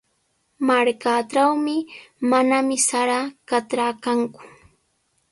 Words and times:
Markaatrawmi 0.67 1.75
manami 2.29 2.77
sara 2.87 3.19
trakra 3.47 3.87
kanku. 4.03 4.41